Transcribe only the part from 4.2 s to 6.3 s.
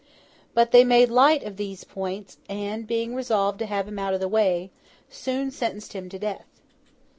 way, soon sentenced him to